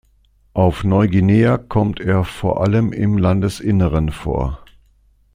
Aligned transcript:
Auf 0.55 0.83
Neuguinea 0.83 1.59
kommt 1.59 1.99
er 1.99 2.23
vor 2.23 2.61
allem 2.61 2.91
im 2.91 3.19
Landesinneren 3.19 4.09
vor. 4.11 4.65